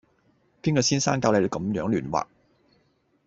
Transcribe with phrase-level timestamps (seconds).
[0.63, 2.25] 邊個先生教你咁樣亂畫